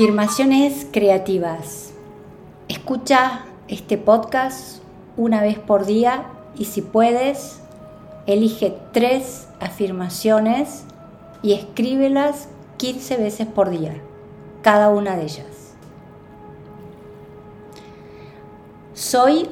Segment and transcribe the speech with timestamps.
[0.00, 1.92] Afirmaciones creativas.
[2.68, 4.80] Escucha este podcast
[5.18, 6.24] una vez por día
[6.56, 7.60] y si puedes,
[8.24, 10.84] elige tres afirmaciones
[11.42, 13.92] y escríbelas 15 veces por día,
[14.62, 15.74] cada una de ellas.
[18.94, 19.50] Soy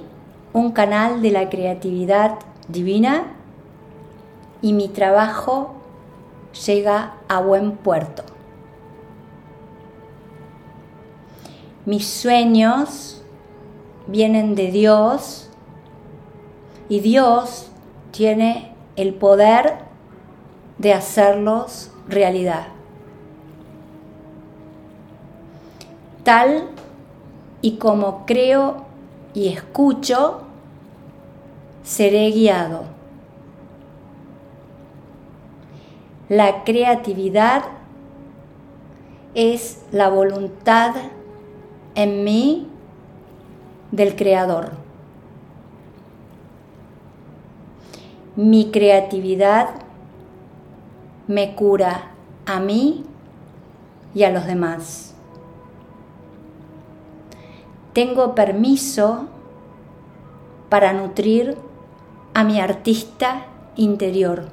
[0.54, 3.34] un canal de la creatividad divina
[4.62, 5.74] y mi trabajo
[6.64, 8.37] llega a buen puerto.
[11.88, 13.22] Mis sueños
[14.06, 15.48] vienen de Dios
[16.90, 17.70] y Dios
[18.10, 19.78] tiene el poder
[20.76, 22.66] de hacerlos realidad.
[26.24, 26.68] Tal
[27.62, 28.84] y como creo
[29.32, 30.42] y escucho,
[31.84, 32.84] seré guiado.
[36.28, 37.62] La creatividad
[39.32, 40.94] es la voluntad
[41.98, 42.68] en mí
[43.90, 44.70] del Creador.
[48.36, 49.70] Mi creatividad
[51.26, 52.12] me cura
[52.46, 53.04] a mí
[54.14, 55.16] y a los demás.
[57.94, 59.26] Tengo permiso
[60.68, 61.56] para nutrir
[62.32, 64.44] a mi artista interior.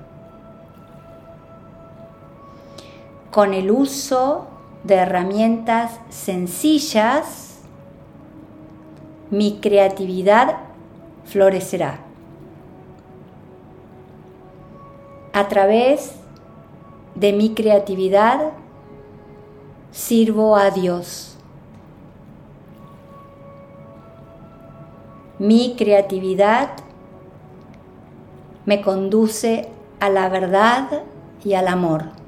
[3.29, 4.47] Con el uso
[4.85, 7.59] de herramientas sencillas,
[9.31, 10.57] mi creatividad
[11.25, 11.99] florecerá.
[15.33, 16.13] A través
[17.15, 18.51] de mi creatividad
[19.91, 21.35] sirvo a Dios.
[25.39, 26.69] Mi creatividad
[28.65, 29.67] me conduce
[29.99, 31.03] a la verdad
[31.43, 32.24] y al amor.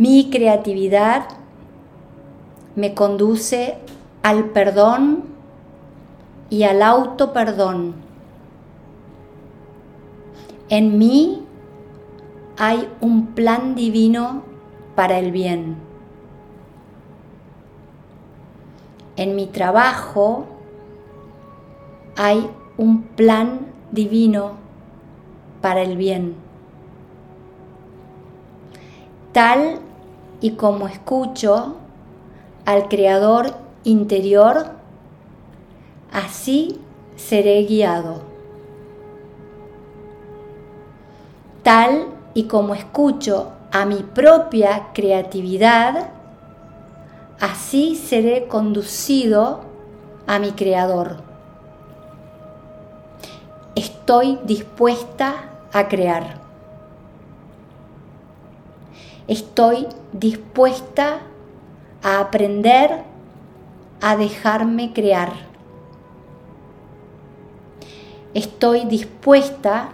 [0.00, 1.28] Mi creatividad
[2.74, 3.76] me conduce
[4.22, 5.24] al perdón
[6.48, 7.96] y al auto perdón.
[10.70, 11.44] En mí
[12.56, 14.42] hay un plan divino
[14.94, 15.76] para el bien.
[19.16, 20.46] En mi trabajo
[22.16, 24.52] hay un plan divino
[25.60, 26.36] para el bien.
[29.32, 29.80] Tal
[30.40, 31.76] y como escucho
[32.64, 34.66] al Creador interior,
[36.12, 36.80] así
[37.16, 38.22] seré guiado.
[41.62, 46.08] Tal y como escucho a mi propia creatividad,
[47.38, 49.60] así seré conducido
[50.26, 51.18] a mi Creador.
[53.74, 56.49] Estoy dispuesta a crear
[59.30, 61.20] estoy dispuesta
[62.02, 63.04] a aprender
[64.00, 65.32] a dejarme crear.
[68.34, 69.90] Estoy dispuesta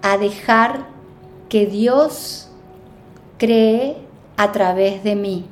[0.00, 0.86] a dejar
[1.48, 2.48] que Dios
[3.36, 3.96] cree
[4.36, 5.46] a través de mí.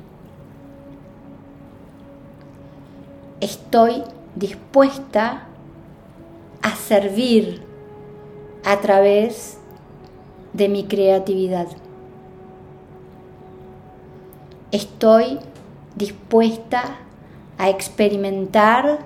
[3.41, 4.03] Estoy
[4.35, 5.47] dispuesta
[6.61, 7.61] a servir
[8.63, 9.57] a través
[10.53, 11.67] de mi creatividad
[14.73, 15.37] estoy
[15.95, 16.97] dispuesta
[17.59, 19.05] a experimentar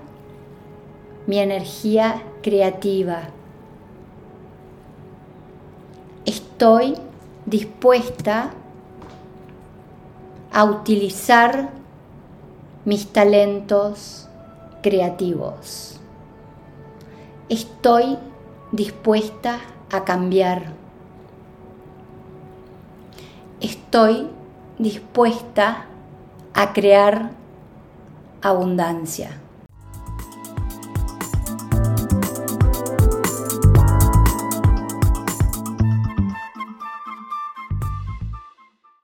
[1.27, 3.23] mi energía creativa.
[6.25, 6.95] Estoy
[7.45, 8.51] dispuesta
[10.53, 11.69] a utilizar
[12.85, 14.29] mis talentos
[14.81, 15.99] creativos.
[17.49, 18.17] Estoy
[18.71, 19.59] dispuesta
[19.91, 20.71] a cambiar.
[23.59, 24.36] Estoy
[24.79, 25.85] dispuesta
[26.53, 27.31] a crear
[28.41, 29.41] abundancia.